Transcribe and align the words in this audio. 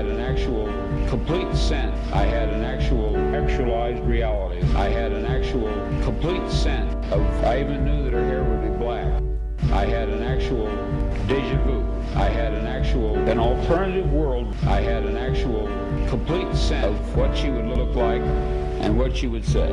Had 0.00 0.08
an 0.08 0.20
actual 0.20 0.64
complete 1.10 1.54
sense. 1.54 1.94
I 2.14 2.24
had 2.24 2.48
an 2.48 2.64
actual 2.64 3.18
actualized 3.36 4.02
reality. 4.02 4.62
I 4.74 4.88
had 4.88 5.12
an 5.12 5.26
actual 5.26 5.68
complete 6.02 6.50
sense 6.50 6.90
of, 7.12 7.20
I 7.44 7.60
even 7.60 7.84
knew 7.84 8.04
that 8.04 8.14
her 8.14 8.24
hair 8.24 8.42
would 8.42 8.62
be 8.62 8.78
black. 8.78 9.22
I 9.70 9.84
had 9.84 10.08
an 10.08 10.22
actual 10.22 10.68
deja 11.26 11.62
vu. 11.64 11.84
I 12.14 12.30
had 12.30 12.54
an 12.54 12.66
actual, 12.66 13.14
an 13.28 13.38
alternative 13.38 14.10
world. 14.10 14.56
I 14.62 14.80
had 14.80 15.04
an 15.04 15.18
actual 15.18 15.66
complete 16.08 16.56
sense 16.56 16.86
of 16.86 17.14
what 17.14 17.36
she 17.36 17.50
would 17.50 17.66
look 17.66 17.94
like 17.94 18.22
and 18.80 18.98
what 18.98 19.14
she 19.14 19.26
would 19.26 19.44
say. 19.44 19.70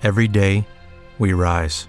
Every 0.00 0.28
day, 0.28 0.64
we 1.18 1.32
rise, 1.32 1.88